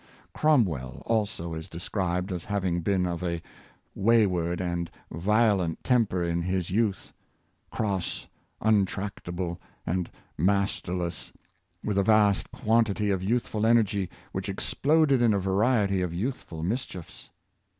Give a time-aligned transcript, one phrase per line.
[0.33, 3.39] Cromwell also is described as having been of a
[3.93, 7.13] way ward and violent temper in his youth—
[7.71, 8.25] cross,
[8.63, 10.09] untracta ble and
[10.39, 11.31] masterless,
[11.83, 16.83] with a vast quantity of youthful energy, which exploded in a variety of youthful mis
[16.87, 17.29] chiefs.